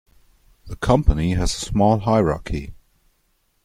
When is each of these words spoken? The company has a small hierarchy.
The 0.65 0.77
company 0.77 1.35
has 1.35 1.53
a 1.53 1.59
small 1.63 1.99
hierarchy. 1.99 2.73